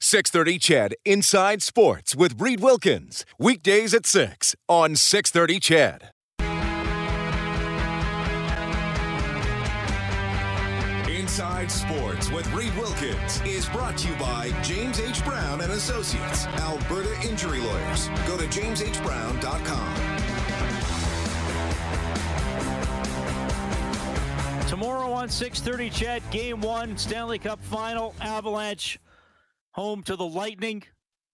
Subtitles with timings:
[0.00, 3.24] 630 CHED Inside Sports with Reed Wilkins.
[3.38, 6.10] Weekdays at 6 on 630 CHED.
[11.08, 15.24] Inside Sports with Reed Wilkins is brought to you by James H.
[15.24, 18.08] Brown and Associates, Alberta Injury Lawyers.
[18.26, 20.26] Go to jameshbrown.com.
[24.68, 28.98] Tomorrow on 6:30, CHED, Game One, Stanley Cup Final, Avalanche
[29.76, 30.82] home to the Lightning.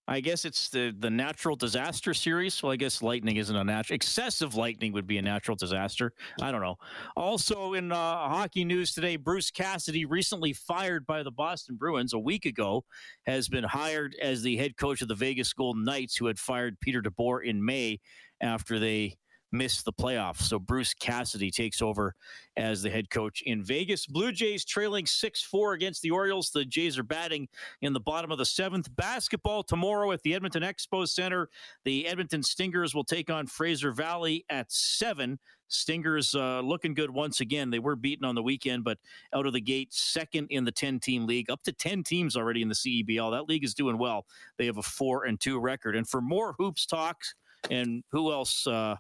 [0.09, 2.61] I guess it's the the natural disaster series.
[2.61, 3.95] Well, I guess lightning isn't a natural.
[3.95, 6.13] Excessive lightning would be a natural disaster.
[6.43, 6.75] I don't know.
[7.17, 12.19] Also, in uh, hockey news today, Bruce Cassidy, recently fired by the Boston Bruins a
[12.19, 12.85] week ago,
[13.27, 16.81] has been hired as the head coach of the Vegas Golden Knights, who had fired
[16.81, 18.01] Peter DeBoer in May
[18.41, 19.19] after they
[19.53, 20.43] missed the playoffs.
[20.43, 22.15] So Bruce Cassidy takes over
[22.57, 24.07] as the head coach in Vegas.
[24.07, 26.51] Blue Jays trailing 6 4 against the Orioles.
[26.51, 27.49] The Jays are batting
[27.83, 28.95] in the bottom of the seventh.
[28.97, 31.49] Basketball tomorrow at the Edmonton Expo Center.
[31.85, 35.39] The Edmonton Stingers will take on Fraser Valley at 7.
[35.69, 37.71] Stingers uh, looking good once again.
[37.71, 38.99] They were beaten on the weekend, but
[39.35, 42.61] out of the gate, second in the 10 team league, up to 10 teams already
[42.61, 43.31] in the CEBL.
[43.31, 44.27] That league is doing well.
[44.59, 45.97] They have a 4 and 2 record.
[45.97, 47.35] And for more hoops talks,
[47.71, 48.67] and who else?
[48.67, 48.97] Uh,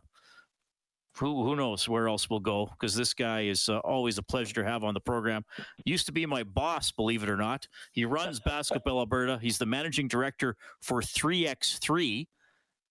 [1.16, 4.54] who who knows where else we'll go because this guy is uh, always a pleasure
[4.54, 5.44] to have on the program.
[5.84, 7.68] Used to be my boss, believe it or not.
[7.92, 9.38] He runs Basketball Alberta.
[9.40, 12.26] He's the managing director for 3x3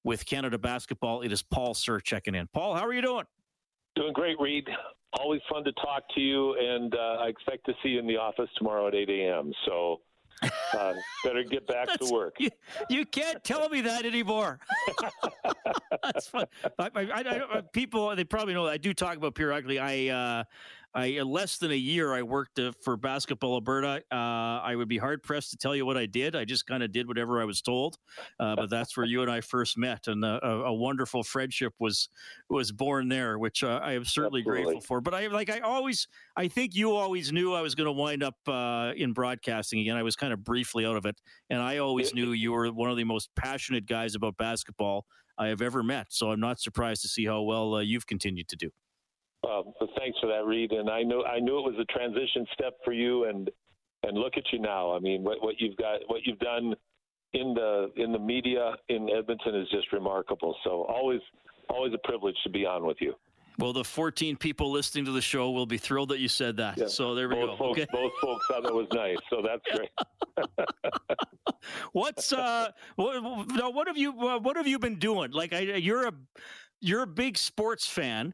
[0.03, 1.21] with Canada Basketball.
[1.21, 2.47] It is Paul Sir checking in.
[2.53, 3.25] Paul, how are you doing?
[3.95, 4.67] Doing great, Reed.
[5.13, 8.15] Always fun to talk to you, and uh, I expect to see you in the
[8.15, 9.51] office tomorrow at 8 a.m.
[9.65, 9.99] So
[10.41, 10.93] uh,
[11.23, 12.35] better get back to work.
[12.39, 12.49] You,
[12.89, 14.59] you, can't tell me that anymore.
[16.03, 16.45] That's fun.
[16.79, 17.03] I, I,
[17.53, 19.79] I, people, they probably know I do talk about periodically.
[19.79, 20.43] I uh,
[20.93, 24.03] I uh, less than a year I worked uh, for Basketball Alberta.
[24.11, 26.35] Uh, I would be hard pressed to tell you what I did.
[26.35, 27.97] I just kind of did whatever I was told.
[28.39, 32.09] Uh, but that's where you and I first met, and a, a wonderful friendship was
[32.49, 34.63] was born there, which uh, I am certainly Absolutely.
[34.63, 35.01] grateful for.
[35.01, 38.23] But I like I always I think you always knew I was going to wind
[38.23, 39.95] up uh, in broadcasting again.
[39.95, 42.89] I was kind of briefly out of it, and I always knew you were one
[42.89, 45.05] of the most passionate guys about basketball
[45.37, 46.07] I have ever met.
[46.09, 48.71] So I'm not surprised to see how well you've continued to do.
[49.43, 50.71] Um, thanks for that, Reed.
[50.71, 53.49] And I knew I knew it was a transition step for you, and
[54.03, 54.93] and look at you now.
[54.93, 56.75] I mean, what, what you've got, what you've done
[57.33, 60.55] in the in the media in Edmonton is just remarkable.
[60.63, 61.21] So always
[61.69, 63.13] always a privilege to be on with you.
[63.57, 66.77] Well, the 14 people listening to the show will be thrilled that you said that.
[66.77, 66.87] Yeah.
[66.87, 67.57] So there we both go.
[67.57, 67.87] Folks, okay.
[67.91, 69.89] Both folks thought that was nice, so that's great.
[71.91, 75.31] What's uh, what, what have you what have you been doing?
[75.31, 76.13] Like, I, you're a
[76.79, 78.33] you're a big sports fan.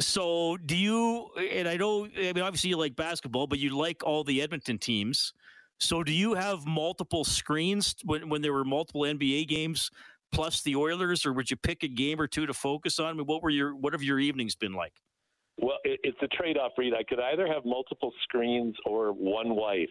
[0.00, 1.28] So, do you?
[1.50, 4.78] And I know, I mean, obviously you like basketball, but you like all the Edmonton
[4.78, 5.32] teams.
[5.78, 9.90] So, do you have multiple screens when when there were multiple NBA games
[10.32, 13.06] plus the Oilers, or would you pick a game or two to focus on?
[13.06, 14.92] I mean, what were your what have your evenings been like?
[15.58, 16.94] Well, it, it's a trade off, Reed.
[16.94, 19.90] I could either have multiple screens or one wife.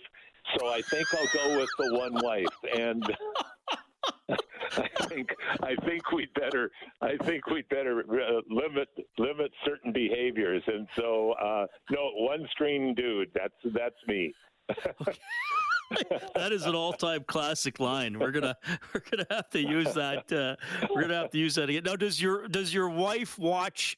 [0.57, 2.47] So I think I'll go with the one wife.
[2.77, 3.03] And
[4.29, 5.29] I think
[5.61, 6.71] I think we better
[7.01, 12.95] I think we better uh, limit limit certain behaviors, and so uh, no one screen
[12.95, 13.29] dude.
[13.33, 14.33] That's that's me.
[16.35, 18.17] that is an all-time classic line.
[18.17, 18.55] We're gonna
[18.93, 20.31] we're gonna have to use that.
[20.31, 20.55] Uh,
[20.89, 21.83] we're gonna have to use that again.
[21.85, 23.97] Now, does your does your wife watch?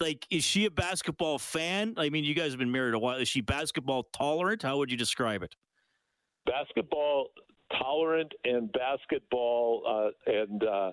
[0.00, 1.94] Like, is she a basketball fan?
[1.96, 3.16] I mean, you guys have been married a while.
[3.18, 4.62] Is she basketball tolerant?
[4.62, 5.54] How would you describe it?
[6.44, 7.28] Basketball
[7.78, 10.90] tolerant and basketball uh, and uh,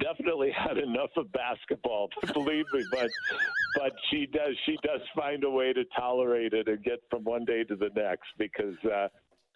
[0.00, 3.08] definitely had enough of basketball believe me but
[3.76, 7.44] but she does she does find a way to tolerate it and get from one
[7.44, 9.08] day to the next because uh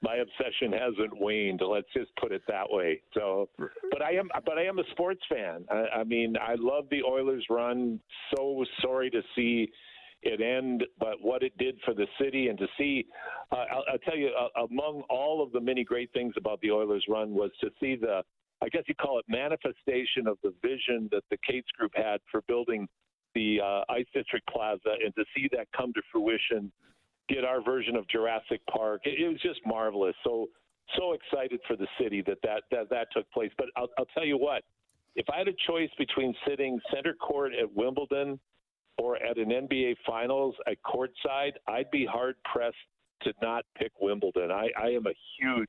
[0.02, 3.00] my obsession hasn't waned let's just put it that way.
[3.14, 3.48] So
[3.90, 5.64] but i am but i am a sports fan.
[5.70, 7.98] I, I mean i love the oilers run.
[8.34, 9.70] So sorry to see
[10.22, 13.06] it end, but what it did for the city and to see,
[13.52, 16.70] uh, I'll, I'll, tell you, uh, among all of the many great things about the
[16.70, 18.22] Oilers run was to see the,
[18.62, 22.42] I guess you call it manifestation of the vision that the Katz Group had for
[22.48, 22.88] building
[23.34, 26.72] the uh, Ice District Plaza and to see that come to fruition,
[27.28, 29.02] get our version of Jurassic Park.
[29.04, 30.14] It, it was just marvelous.
[30.24, 30.46] So
[30.96, 33.50] so excited for the city that that that, that took place.
[33.58, 34.62] But I'll, I'll tell you what,
[35.16, 38.38] if I had a choice between sitting center court at Wimbledon
[38.98, 42.76] or at an NBA Finals at courtside, I'd be hard pressed
[43.22, 44.50] to not pick Wimbledon.
[44.50, 45.68] I, I am a huge,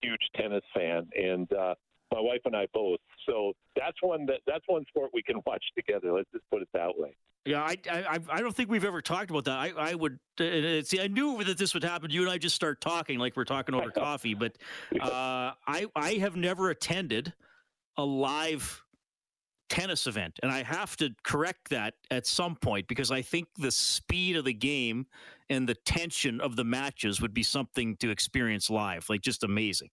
[0.00, 1.74] huge tennis fan, and uh,
[2.12, 3.00] my wife and I both.
[3.26, 6.12] So that's one that that's one sport we can watch together.
[6.12, 7.16] Let's just put it that way.
[7.44, 9.58] Yeah, I, I I don't think we've ever talked about that.
[9.58, 11.00] I I would uh, see.
[11.00, 12.10] I knew that this would happen.
[12.10, 14.34] You and I just start talking like we're talking over coffee.
[14.34, 14.56] But
[15.00, 17.32] uh, I I have never attended
[17.96, 18.82] a live
[19.72, 23.70] tennis event, and I have to correct that at some point because I think the
[23.70, 25.06] speed of the game
[25.48, 29.06] and the tension of the matches would be something to experience live.
[29.08, 29.88] Like just amazing.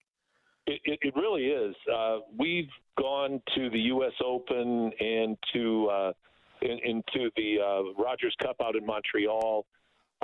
[0.67, 1.73] It, it, it really is.
[1.91, 2.67] Uh, we've
[2.97, 4.11] gone to the U.S.
[4.23, 6.11] Open and to uh,
[6.61, 9.65] in, into the uh, Rogers Cup out in Montreal.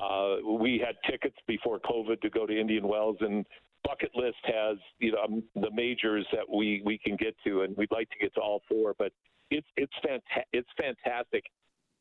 [0.04, 3.46] Uh, we had tickets before COVID to go to Indian Wells, and
[3.86, 7.92] bucket list has you know the majors that we we can get to, and we'd
[7.92, 8.94] like to get to all four.
[9.00, 9.14] But
[9.52, 11.44] it's it's fanta- it's fantastic,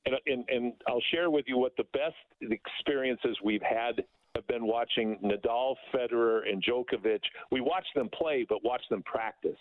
[0.07, 4.05] and, and and I'll share with you what the best experiences we've had
[4.35, 7.21] have been watching Nadal, Federer, and Djokovic.
[7.51, 9.59] We watch them play, but watch them practice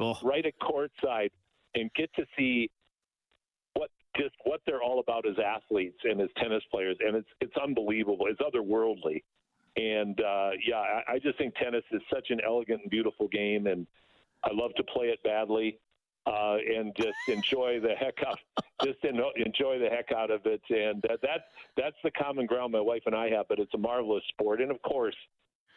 [0.00, 0.18] oh.
[0.22, 1.30] right at courtside
[1.74, 2.70] and get to see
[3.74, 7.54] what just what they're all about as athletes and as tennis players, and it's it's
[7.62, 8.26] unbelievable.
[8.28, 9.22] It's otherworldly,
[9.76, 13.66] and uh, yeah, I, I just think tennis is such an elegant and beautiful game,
[13.66, 13.86] and
[14.42, 15.78] I love to play it badly.
[16.26, 18.38] Uh, and just enjoy the heck out,
[18.82, 22.80] just enjoy the heck out of it, and that, that that's the common ground my
[22.80, 23.46] wife and I have.
[23.46, 25.16] But it's a marvelous sport, and of course,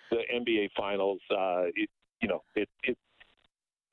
[0.09, 1.19] the NBA Finals.
[1.29, 1.89] Uh, it,
[2.21, 2.97] you know, it, it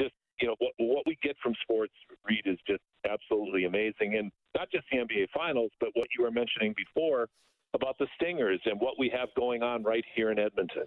[0.01, 1.93] just you know what, what we get from sports,
[2.25, 6.31] Reed, is just absolutely amazing, and not just the NBA Finals, but what you were
[6.31, 7.29] mentioning before
[7.75, 10.85] about the Stingers and what we have going on right here in Edmonton.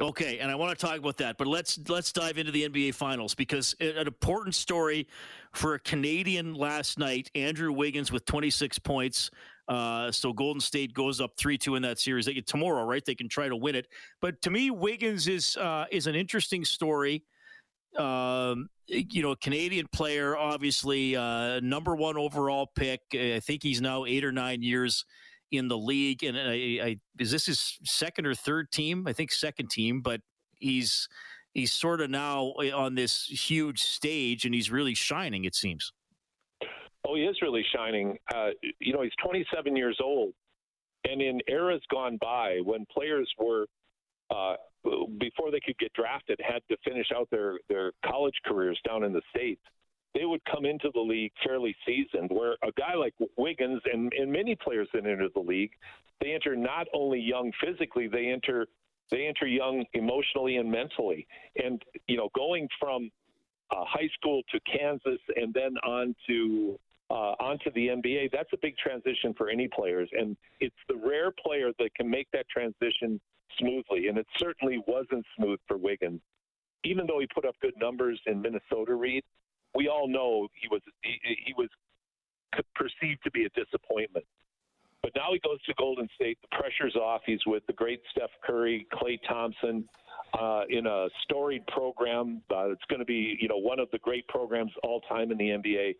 [0.00, 2.94] Okay, and I want to talk about that, but let's let's dive into the NBA
[2.94, 5.06] Finals because an important story
[5.52, 7.30] for a Canadian last night.
[7.34, 9.30] Andrew Wiggins with 26 points.
[9.68, 12.24] Uh, so Golden State goes up three two in that series.
[12.24, 13.04] They get tomorrow, right?
[13.04, 13.88] They can try to win it.
[14.22, 17.24] But to me, Wiggins is uh, is an interesting story
[17.98, 23.00] um, you know, a Canadian player, obviously, uh, number one overall pick.
[23.14, 25.04] I think he's now eight or nine years
[25.50, 29.06] in the league, and I, I, is this his second or third team?
[29.06, 30.20] I think second team, but
[30.58, 31.08] he's
[31.52, 35.44] he's sort of now on this huge stage, and he's really shining.
[35.44, 35.92] It seems.
[37.06, 38.16] Oh, he is really shining.
[38.32, 40.32] Uh, you know, he's 27 years old,
[41.08, 43.66] and in eras gone by, when players were
[44.30, 44.54] uh,
[45.18, 49.12] before they could get drafted, had to finish out their, their college careers down in
[49.12, 49.60] the States,
[50.14, 52.30] they would come into the league fairly seasoned.
[52.30, 55.72] Where a guy like Wiggins and, and many players that enter the league,
[56.20, 58.66] they enter not only young physically, they enter
[59.10, 61.26] they enter young emotionally and mentally.
[61.62, 63.10] And you know, going from
[63.70, 66.78] uh, high school to Kansas and then on to
[67.10, 70.08] uh, onto the NBA, that's a big transition for any players.
[70.12, 73.20] And it's the rare player that can make that transition
[73.58, 76.20] smoothly, and it certainly wasn't smooth for Wiggins.
[76.84, 79.24] Even though he put up good numbers in Minnesota, Reed,
[79.74, 81.68] we all know he was he, he was
[82.74, 84.24] perceived to be a disappointment.
[85.02, 86.38] But now he goes to Golden State.
[86.42, 87.22] The pressure's off.
[87.24, 89.88] He's with the great Steph Curry, Klay Thompson,
[90.38, 92.42] uh, in a storied program.
[92.50, 95.38] Uh, it's going to be, you know, one of the great programs all time in
[95.38, 95.94] the NBA.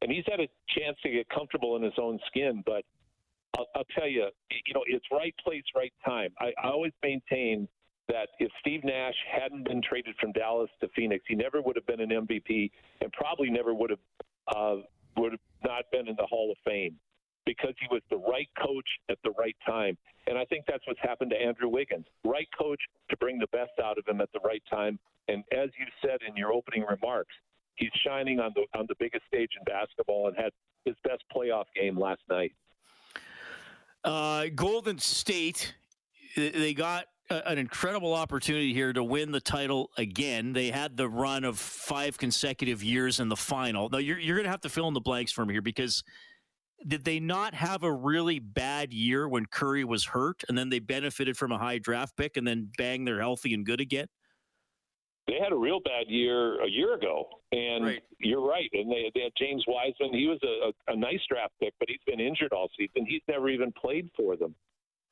[0.00, 0.48] And he's had a
[0.78, 2.62] chance to get comfortable in his own skin.
[2.64, 2.84] But
[3.58, 6.30] I'll, I'll tell you, you know, it's right place, right time.
[6.40, 7.68] I, I always maintain
[8.08, 11.86] that if Steve Nash hadn't been traded from Dallas to Phoenix, he never would have
[11.86, 13.98] been an MVP and probably never would have
[14.54, 14.76] uh,
[15.16, 16.96] would have not been in the Hall of Fame
[17.44, 19.96] because he was the right coach at the right time.
[20.26, 22.04] And I think that's what's happened to Andrew Wiggins.
[22.24, 24.98] Right coach to bring the best out of him at the right time.
[25.28, 27.34] And as you said in your opening remarks,
[27.76, 30.52] he's shining on the on the biggest stage in basketball and had
[30.84, 32.52] his best playoff game last night.
[34.04, 35.74] Uh, Golden State,
[36.36, 40.52] they got an incredible opportunity here to win the title again.
[40.52, 43.88] They had the run of five consecutive years in the final.
[43.88, 46.02] Now, you're, you're going to have to fill in the blanks for me here because
[46.86, 50.78] did they not have a really bad year when Curry was hurt and then they
[50.78, 54.06] benefited from a high draft pick and then bang, they're healthy and good again?
[55.26, 58.02] They had a real bad year a year ago, and right.
[58.18, 58.70] you're right.
[58.72, 60.18] And they, they had James Wiseman.
[60.18, 63.04] He was a, a, a nice draft pick, but he's been injured all season.
[63.06, 64.54] He's never even played for them.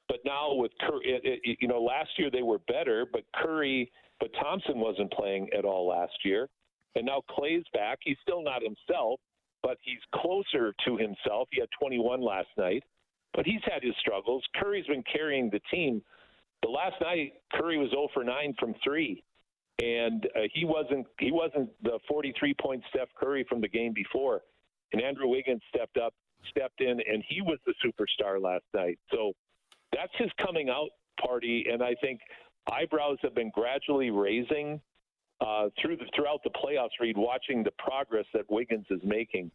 [0.09, 3.91] But now with Curry, it, it, you know, last year they were better, but Curry,
[4.21, 6.49] but Thompson wasn't playing at all last year,
[6.97, 7.99] and now Klay's back.
[8.03, 9.21] He's still not himself,
[9.63, 11.49] but he's closer to himself.
[11.53, 12.85] He had 21 last night,
[13.35, 14.45] but he's had his struggles.
[14.57, 16.03] Curry's been carrying the team
[16.63, 19.25] But last night, Curry was 0 for 9 from three,
[19.83, 24.43] and uh, he wasn't he wasn't the 43 point Steph Curry from the game before.
[24.93, 26.15] And Andrew Wiggins stepped up,
[26.51, 28.99] stepped in, and he was the superstar last night.
[29.13, 29.35] So
[29.97, 30.91] that's his coming out
[31.25, 32.21] party, and I think
[32.71, 34.81] eyebrows have been gradually raising
[35.41, 37.01] uh, through the, throughout the playoffs.
[37.01, 39.51] Reed watching the progress that Wiggins is making,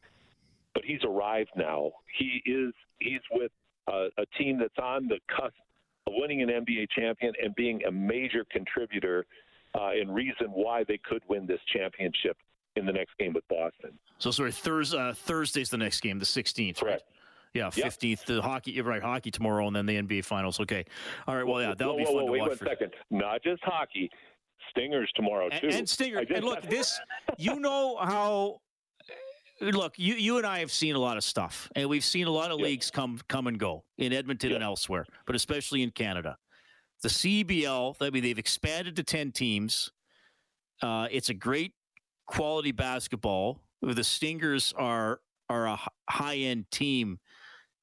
[0.73, 1.91] but he's arrived now.
[2.17, 3.51] He is he's with
[3.87, 5.55] uh, a team that's on the cusp
[6.07, 9.25] of winning an NBA champion and being a major contributor
[9.75, 12.37] uh, and reason why they could win this championship
[12.75, 13.91] in the next game with Boston.
[14.17, 16.83] So sorry, Thursday, uh, Thursday's the next game, the 16th, Correct.
[16.83, 17.01] right?
[17.53, 18.25] Yeah, fifteenth.
[18.25, 19.01] The hockey, right.
[19.01, 20.59] Hockey tomorrow, and then the NBA finals.
[20.61, 20.85] Okay,
[21.27, 21.45] all right.
[21.45, 22.49] Well, yeah, that'll whoa, be fun whoa, to wait watch.
[22.49, 22.93] one for- second.
[23.09, 24.09] Not just hockey,
[24.69, 25.67] Stingers tomorrow and, too.
[25.77, 26.19] and Stinger.
[26.19, 26.99] I And look, this.
[27.37, 28.61] You know how.
[29.59, 32.31] Look, you you and I have seen a lot of stuff, and we've seen a
[32.31, 36.37] lot of leagues come come and go in Edmonton and elsewhere, but especially in Canada.
[37.03, 39.91] The CBL, I mean, they've expanded to ten teams.
[40.81, 41.73] Uh, it's a great
[42.27, 43.59] quality basketball.
[43.81, 45.77] The Stingers are are a
[46.09, 47.19] high end team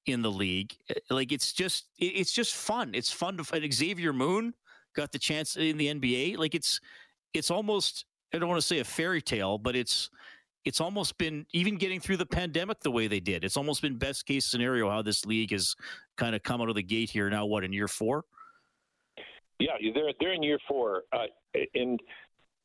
[0.08, 0.76] in the league.
[0.90, 2.94] Uh, Like it's just it's just fun.
[2.94, 3.72] It's fun to fight.
[3.72, 4.54] Xavier Moon
[4.94, 6.38] got the chance in the NBA.
[6.38, 6.80] Like it's
[7.34, 10.10] it's almost I don't want to say a fairy tale, but it's
[10.64, 13.44] it's almost been even getting through the pandemic the way they did.
[13.44, 15.74] It's almost been best case scenario how this league has
[16.16, 17.46] kind of come out of the gate here now.
[17.46, 18.24] What in year four?
[19.58, 21.26] Yeah, they're they're in year four, uh,
[21.74, 22.00] and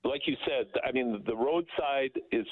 [0.04, 2.46] like you said, I mean the roadside is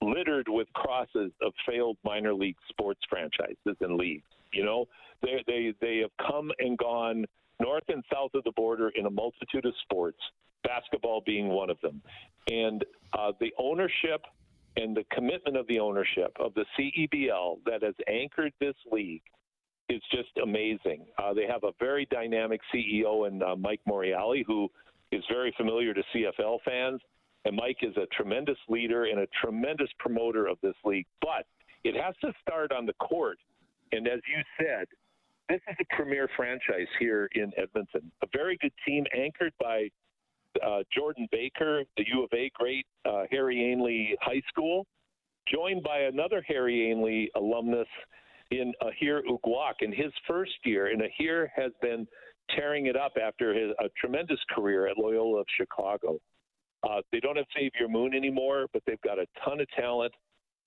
[0.00, 4.24] littered with crosses of failed minor league sports franchises and leagues.
[4.52, 4.86] You know,
[5.22, 7.24] they they they have come and gone
[7.60, 10.18] north and south of the border in a multitude of sports,
[10.64, 12.02] basketball being one of them,
[12.50, 12.84] and
[13.18, 14.22] uh, the ownership
[14.76, 19.22] and the commitment of the ownership of the CEBL that has anchored this league
[19.88, 21.06] is just amazing.
[21.18, 24.68] Uh, they have a very dynamic CEO and uh, Mike Morreale, who
[25.10, 27.00] is very familiar to CFL fans.
[27.44, 31.06] And Mike is a tremendous leader and a tremendous promoter of this league.
[31.20, 31.46] But
[31.84, 33.38] it has to start on the court.
[33.92, 34.86] And as you said,
[35.48, 38.12] this is a premier franchise here in Edmonton.
[38.22, 39.88] A very good team anchored by
[40.64, 44.86] uh, Jordan Baker, the U of A great, uh, Harry Ainlay High School,
[45.52, 47.88] joined by another Harry Ainlay alumnus
[48.50, 50.88] in Aher Uguak in his first year.
[50.88, 52.06] And Aher has been
[52.54, 56.20] tearing it up after his, a tremendous career at Loyola of Chicago.
[56.82, 60.12] Uh, they don't have Xavier Moon anymore, but they've got a ton of talent,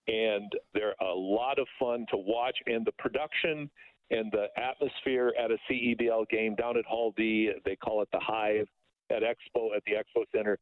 [0.07, 2.57] and they're a lot of fun to watch.
[2.67, 3.69] And the production
[4.11, 8.19] and the atmosphere at a CEBL game down at Hall D, they call it the
[8.19, 8.67] Hive
[9.09, 10.59] at Expo at the Expo Center.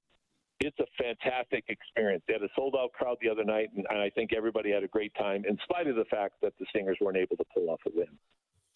[0.60, 2.24] It's a fantastic experience.
[2.28, 4.88] They had a sold out crowd the other night, and, I think everybody had a
[4.88, 7.80] great time, in spite of the fact that the Stingers weren't able to pull off
[7.88, 8.08] a win.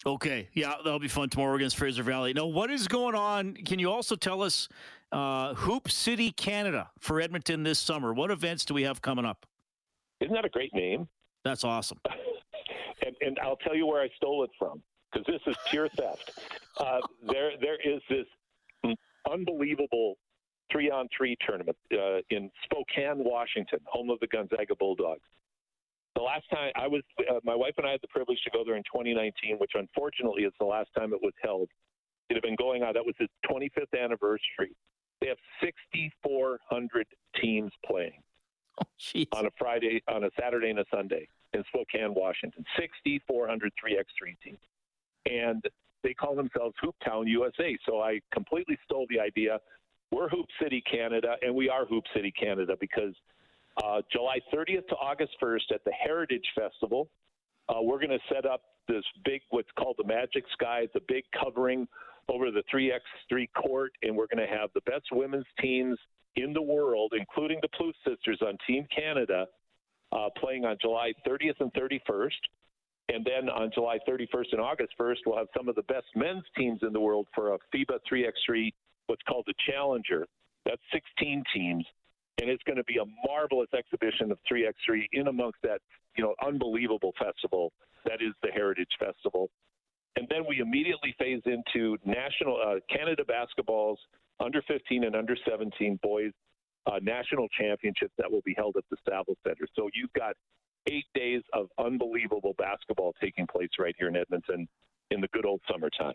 [0.06, 2.32] Okay, yeah, that'll be fun tomorrow against Fraser Valley.
[2.32, 3.54] Now, what is going on?
[3.54, 4.68] Can you also tell us
[5.10, 8.14] uh, Hoop City, Canada for Edmonton this summer?
[8.14, 9.46] What events do we have coming up?
[10.20, 11.08] Isn't that a great name?
[11.44, 11.98] That's awesome.
[13.04, 16.38] and, and I'll tell you where I stole it from because this is pure theft.
[16.78, 17.00] Uh,
[17.32, 18.26] there, there is this
[19.32, 20.18] unbelievable
[20.70, 25.22] three-on-three tournament uh, in Spokane, Washington, home of the Gonzaga Bulldogs.
[26.16, 28.64] The last time I was, uh, my wife and I had the privilege to go
[28.64, 31.68] there in 2019, which unfortunately is the last time it was held.
[32.30, 32.94] It had been going on.
[32.94, 34.74] That was its 25th anniversary.
[35.20, 37.06] They have 6,400
[37.40, 38.22] teams playing
[38.78, 42.64] Oh, on a Friday, on a Saturday, and a Sunday in Spokane, Washington.
[42.78, 44.58] 6,400 3x3 teams.
[45.30, 45.62] And
[46.02, 47.76] they call themselves Hooptown USA.
[47.86, 49.60] So I completely stole the idea.
[50.10, 53.14] We're Hoop City, Canada, and we are Hoop City, Canada, because
[53.82, 57.08] uh, July 30th to August 1st at the Heritage Festival,
[57.68, 60.80] uh, we're going to set up this big, what's called the Magic Sky.
[60.82, 61.88] It's a big covering
[62.28, 65.98] over the 3x3 court, and we're going to have the best women's teams
[66.36, 69.46] in the world, including the Plouffe sisters on Team Canada,
[70.12, 72.30] uh, playing on July 30th and 31st.
[73.08, 76.42] And then on July 31st and August 1st, we'll have some of the best men's
[76.56, 78.72] teams in the world for a FIBA 3x3,
[79.06, 80.26] what's called the Challenger.
[80.64, 81.84] That's 16 teams.
[82.40, 85.80] And it's going to be a marvelous exhibition of 3x3 in amongst that,
[86.16, 87.72] you know, unbelievable festival
[88.04, 89.50] that is the Heritage Festival.
[90.16, 93.98] And then we immediately phase into national uh, Canada basketball's
[94.40, 96.32] under 15 and under 17 boys
[96.86, 99.66] uh, national championships that will be held at the Staples Center.
[99.74, 100.36] So you've got
[100.86, 104.68] eight days of unbelievable basketball taking place right here in Edmonton
[105.10, 106.14] in the good old summertime.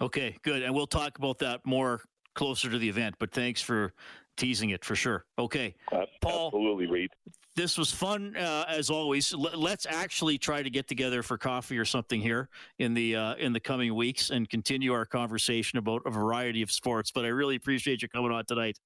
[0.00, 0.62] Okay, good.
[0.62, 2.02] And we'll talk about that more
[2.38, 3.92] closer to the event, but thanks for
[4.36, 5.24] teasing it for sure.
[5.40, 5.74] Okay.
[5.90, 6.46] Uh, Paul.
[6.46, 7.10] Absolutely, Reed.
[7.56, 9.34] this was fun uh, as always.
[9.34, 13.34] L- let's actually try to get together for coffee or something here in the uh,
[13.34, 17.10] in the coming weeks and continue our conversation about a variety of sports.
[17.10, 18.78] But I really appreciate you coming on tonight.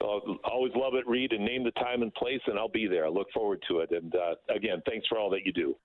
[0.00, 3.04] Always love it, Reed, and name the time and place, and I'll be there.
[3.04, 3.90] I look forward to it.
[3.90, 5.76] And uh, again, thanks for all that you do.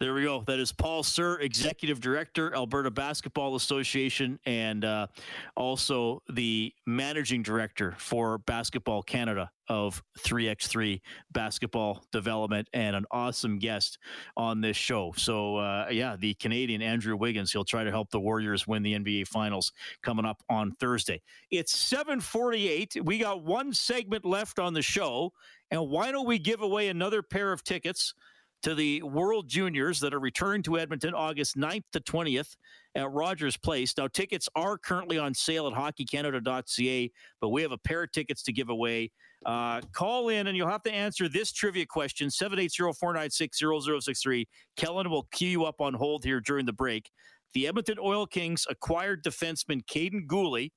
[0.00, 0.44] There we go.
[0.46, 5.08] That is Paul Sir, Executive Director, Alberta Basketball Association, and uh,
[5.56, 11.00] also the Managing Director for Basketball Canada of 3x3
[11.32, 13.98] Basketball Development, and an awesome guest
[14.36, 15.12] on this show.
[15.16, 17.50] So, uh, yeah, the Canadian Andrew Wiggins.
[17.50, 19.72] He'll try to help the Warriors win the NBA Finals
[20.04, 21.20] coming up on Thursday.
[21.50, 23.04] It's 7:48.
[23.04, 25.32] We got one segment left on the show,
[25.72, 28.14] and why don't we give away another pair of tickets?
[28.62, 32.56] To the World Juniors that are returning to Edmonton August 9th to 20th
[32.94, 33.94] at Rogers Place.
[33.96, 38.42] Now, tickets are currently on sale at hockeycanada.ca, but we have a pair of tickets
[38.44, 39.10] to give away.
[39.46, 43.58] Uh, call in and you'll have to answer this trivia question 780 496
[44.04, 44.48] 0063.
[44.76, 47.10] Kellen will queue you up on hold here during the break.
[47.54, 50.70] The Edmonton Oil Kings acquired defenseman Kaiden Guhle,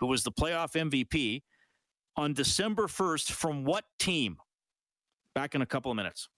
[0.00, 1.42] who was the playoff MVP,
[2.16, 4.38] on December 1st from what team?
[5.34, 6.28] Back in a couple of minutes.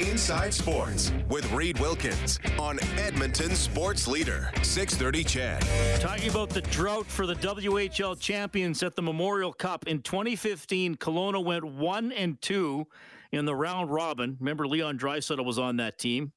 [0.00, 6.00] Inside Sports with Reed Wilkins on Edmonton Sports Leader 630 CHED.
[6.00, 11.44] Talking about the drought for the WHL champions at the Memorial Cup in 2015, Kelowna
[11.44, 12.86] went one and two
[13.32, 14.36] in the round robin.
[14.40, 16.32] Remember, Leon Draisaitl was on that team.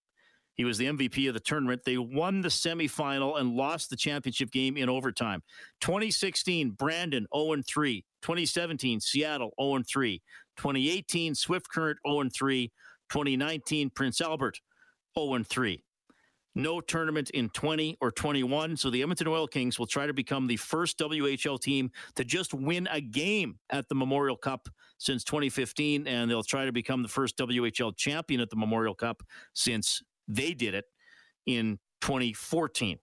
[0.55, 1.81] He was the MVP of the tournament.
[1.85, 5.41] They won the semifinal and lost the championship game in overtime.
[5.79, 8.05] 2016, Brandon 0 3.
[8.21, 10.21] 2017, Seattle 0 3.
[10.57, 12.71] 2018, Swift Current 0 3.
[13.11, 14.59] 2019, Prince Albert
[15.17, 15.83] 0 3.
[16.53, 18.75] No tournament in 20 or 21.
[18.75, 22.53] So the Edmonton Oil Kings will try to become the first WHL team to just
[22.53, 26.07] win a game at the Memorial Cup since 2015.
[26.07, 30.53] And they'll try to become the first WHL champion at the Memorial Cup since they
[30.53, 30.85] did it
[31.45, 32.99] in 2014.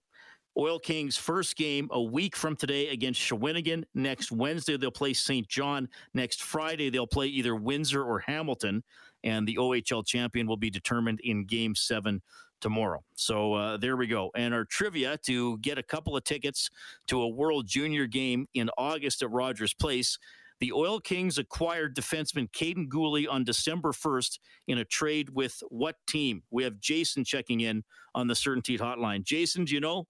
[0.57, 3.83] Oil Kings first game a week from today against Shawinigan.
[3.93, 5.47] Next Wednesday they'll play St.
[5.47, 5.87] John.
[6.13, 8.83] Next Friday they'll play either Windsor or Hamilton,
[9.23, 12.21] and the OHL champion will be determined in Game Seven
[12.61, 13.03] tomorrow.
[13.15, 14.31] So uh, there we go.
[14.35, 16.69] And our trivia to get a couple of tickets
[17.07, 20.17] to a World Junior game in August at Rogers Place.
[20.59, 25.95] The Oil Kings acquired defenseman Kaiden Guhle on December 1st in a trade with what
[26.05, 26.43] team?
[26.51, 29.23] We have Jason checking in on the Certainty Hotline.
[29.23, 30.05] Jason, do you know?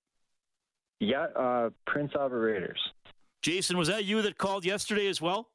[0.99, 2.79] Yeah, uh, Prince Albert Raiders.
[3.41, 5.49] Jason, was that you that called yesterday as well?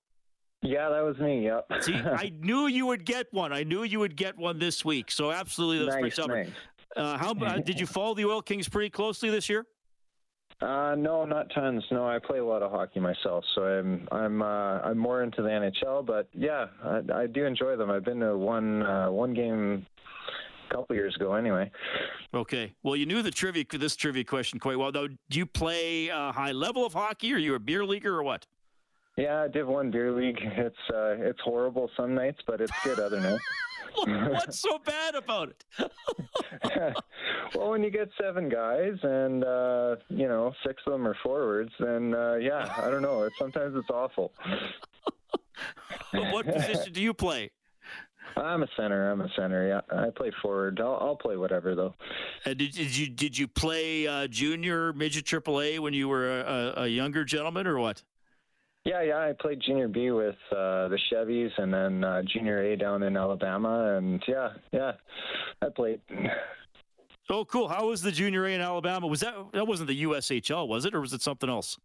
[0.65, 1.45] Yeah, that was me.
[1.45, 1.67] Yep.
[1.83, 3.53] See, I knew you would get one.
[3.53, 5.11] I knew you would get one this week.
[5.11, 6.45] So absolutely, that's nice, Albert.
[6.45, 6.51] nice.
[6.97, 9.67] Uh, how uh, did you follow the Oil Kings pretty closely this year?
[10.63, 11.85] Uh, no, not tons.
[11.91, 15.43] No, I play a lot of hockey myself, so I'm I'm uh, I'm more into
[15.43, 16.07] the NHL.
[16.07, 17.91] But yeah, I, I do enjoy them.
[17.91, 19.85] I've been to one uh, one game
[20.71, 21.71] a couple years ago, anyway.
[22.33, 22.73] Okay.
[22.83, 24.93] Well, you knew the trivia this trivia question quite well.
[24.93, 28.17] Though, do you play a high level of hockey, or are you a beer leaguer,
[28.17, 28.47] or what?
[29.17, 30.41] Yeah, I Div One beer league.
[30.57, 33.43] It's uh, it's horrible some nights, but it's good other nights.
[34.07, 35.65] What's so bad about it?
[37.55, 41.71] well, when you get seven guys and uh, you know six of them are forwards,
[41.79, 43.23] then uh, yeah, I don't know.
[43.23, 44.33] It's, sometimes it's awful.
[46.13, 47.51] what position do you play?
[48.37, 49.13] I'm a center.
[49.13, 49.69] I'm a center.
[49.69, 50.81] Yeah, I play forward.
[50.81, 51.95] I'll, I'll play whatever though.
[52.45, 56.75] Uh, did, did you did you play uh, junior midget AAA when you were a,
[56.83, 58.03] a younger gentleman or what?
[58.85, 59.19] Yeah, yeah.
[59.19, 63.17] I played junior B with uh, the Chevys, and then uh, junior A down in
[63.17, 64.93] Alabama, and yeah, yeah,
[65.63, 66.01] I played.
[67.31, 67.69] Oh, cool.
[67.69, 69.07] How was the junior A in Alabama?
[69.07, 71.79] Was that that wasn't the USHL, was it, or was it something else?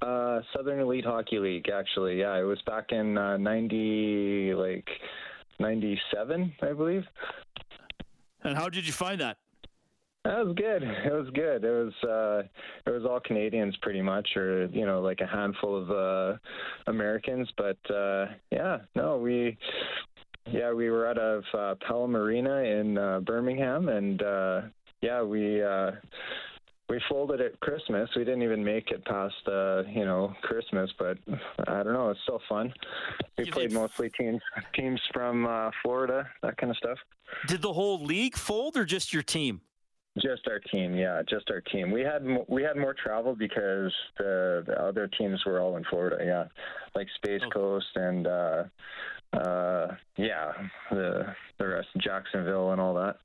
[0.00, 2.20] Uh, Southern Elite Hockey League, actually.
[2.20, 4.88] Yeah, it was back in uh, ninety, like
[5.58, 7.04] ninety-seven, I believe.
[8.44, 9.38] And how did you find that?
[10.24, 10.82] That was good.
[11.04, 11.64] It was good.
[11.64, 12.42] It was uh,
[12.86, 16.38] it was all Canadians pretty much, or you know, like a handful of uh,
[16.86, 17.48] Americans.
[17.56, 19.56] But uh, yeah, no, we
[20.50, 24.60] yeah we were out of uh, Pelham Arena in uh, Birmingham, and uh,
[25.00, 25.62] yeah we.
[25.62, 25.92] Uh,
[26.88, 28.10] we folded at Christmas.
[28.14, 31.16] We didn't even make it past, uh, you know, Christmas, but
[31.66, 32.10] I don't know.
[32.10, 32.70] It's still fun.
[33.38, 34.42] We You played did- mostly teams
[34.74, 36.98] teams from uh, Florida, that kind of stuff.
[37.46, 39.62] Did the whole league fold or just your team?
[40.20, 41.90] Just our team, yeah, just our team.
[41.90, 45.84] We had mo- we had more travel because the, the other teams were all in
[45.84, 46.44] Florida, yeah,
[46.94, 47.40] like Space.
[47.50, 48.64] Coast and uh,
[49.32, 50.52] uh, yeah,
[50.90, 53.16] the the rest, Jacksonville and all that.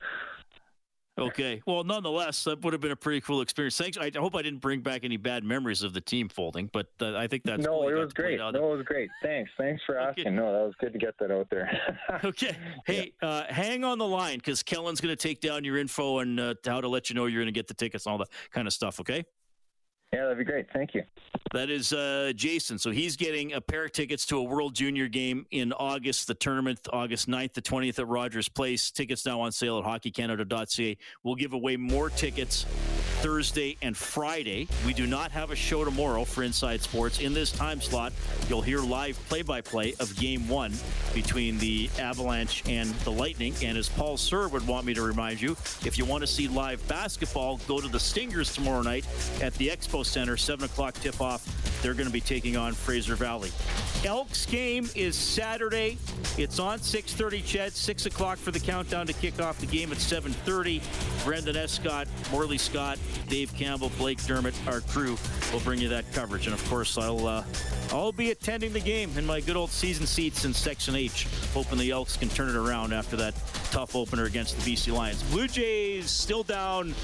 [1.18, 1.62] Okay.
[1.66, 3.76] Well, nonetheless, that would have been a pretty cool experience.
[3.76, 3.98] Thanks.
[3.98, 7.16] I hope I didn't bring back any bad memories of the team folding, but uh,
[7.16, 7.88] I think that's no.
[7.88, 8.38] It was great.
[8.38, 9.10] No, it was great.
[9.22, 9.50] Thanks.
[9.58, 10.22] Thanks for okay.
[10.22, 10.36] asking.
[10.36, 11.70] No, that was good to get that out there.
[12.24, 12.56] okay.
[12.86, 13.28] Hey, yeah.
[13.28, 16.54] uh, hang on the line because Kellen's going to take down your info and uh,
[16.64, 18.66] how to let you know you're going to get the tickets and all that kind
[18.66, 19.00] of stuff.
[19.00, 19.24] Okay.
[20.12, 20.66] Yeah, that'd be great.
[20.72, 21.02] Thank you.
[21.52, 22.78] That is uh, Jason.
[22.78, 26.34] So he's getting a pair of tickets to a World Junior game in August, the
[26.34, 28.90] tournament, August 9th to 20th at Rogers Place.
[28.90, 30.96] Tickets now on sale at hockeycanada.ca.
[31.22, 32.64] We'll give away more tickets
[33.20, 34.68] Thursday and Friday.
[34.86, 37.18] We do not have a show tomorrow for Inside Sports.
[37.18, 38.12] In this time slot,
[38.48, 40.72] you'll hear live play by play of game one
[41.14, 43.54] between the Avalanche and the Lightning.
[43.62, 45.52] And as Paul Sir would want me to remind you,
[45.84, 49.04] if you want to see live basketball, go to the Stingers tomorrow night
[49.42, 51.46] at the Expo Center, 7 o'clock tip off.
[51.82, 53.50] They're going to be taking on Fraser Valley.
[54.04, 55.98] Elks game is Saturday.
[56.36, 57.72] It's on 6.30, CHED.
[57.72, 61.24] 6 o'clock for the countdown to kick off the game at 7.30.
[61.24, 65.16] Brendan Escott, Morley Scott, Dave Campbell, Blake Dermott, our crew
[65.52, 66.46] will bring you that coverage.
[66.46, 67.44] And, of course, I'll, uh,
[67.92, 71.78] I'll be attending the game in my good old season seats in Section H, hoping
[71.78, 73.34] the Elks can turn it around after that
[73.70, 75.22] tough opener against the BC Lions.
[75.24, 76.94] Blue Jays still down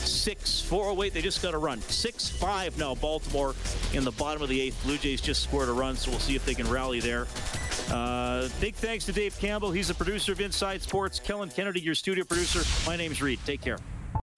[0.00, 0.72] 6-4.
[0.72, 1.80] Oh, they just got a run.
[1.80, 3.54] 6 5 now, Baltimore
[3.92, 4.82] in the bottom of the eighth.
[4.82, 7.26] Blue Jays just scored a run, so we'll see if they can rally there.
[7.90, 9.72] Uh, big thanks to Dave Campbell.
[9.72, 11.18] He's the producer of Inside Sports.
[11.18, 12.60] Kellen Kennedy, your studio producer.
[12.86, 13.40] My name's Reed.
[13.44, 13.78] Take care.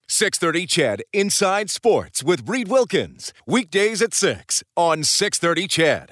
[0.07, 3.33] 630 CHED Inside Sports with Reed Wilkins.
[3.47, 6.09] Weekdays at 6 on 630 CHED.